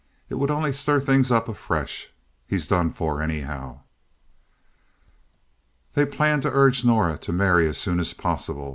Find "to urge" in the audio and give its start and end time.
6.41-6.83